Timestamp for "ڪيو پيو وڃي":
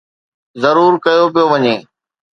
1.05-1.75